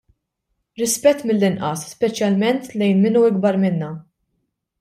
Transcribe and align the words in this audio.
Rispett 0.81 1.21
mill-inqas, 1.31 1.85
speċjalment 1.97 2.73
lejn 2.83 3.05
min 3.07 3.19
hu 3.21 3.25
ikbar 3.33 3.63
minnha. 3.67 3.95